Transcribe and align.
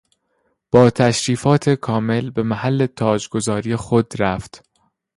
با 0.71 0.89
تشریفات 0.89 1.69
کامل 1.69 2.29
به 2.29 2.43
محل 2.43 2.85
تاجگذاری 2.85 3.75
خود 3.75 4.21
رفت. 4.21 4.63